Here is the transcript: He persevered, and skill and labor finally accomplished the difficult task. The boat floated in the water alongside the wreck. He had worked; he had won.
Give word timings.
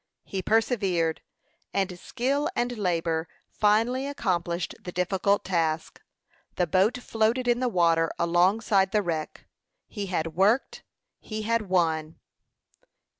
He 0.23 0.41
persevered, 0.41 1.21
and 1.75 1.99
skill 1.99 2.49
and 2.55 2.75
labor 2.75 3.27
finally 3.51 4.07
accomplished 4.07 4.73
the 4.81 4.91
difficult 4.91 5.45
task. 5.45 6.01
The 6.55 6.65
boat 6.65 6.97
floated 6.97 7.47
in 7.47 7.59
the 7.59 7.69
water 7.69 8.11
alongside 8.17 8.93
the 8.93 9.03
wreck. 9.03 9.45
He 9.87 10.07
had 10.07 10.33
worked; 10.33 10.81
he 11.19 11.43
had 11.43 11.69
won. 11.69 12.17